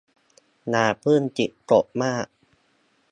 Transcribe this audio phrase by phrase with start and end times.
[0.69, 2.27] อย่าเพิ่งจิตตกมาก